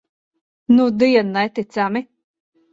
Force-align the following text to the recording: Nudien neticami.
Nudien 0.75 1.29
neticami. 1.37 2.01